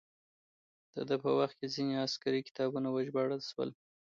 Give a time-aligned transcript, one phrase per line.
[0.93, 3.69] د ده په وخت کې ځینې عسکري کتابونه وژباړل شول.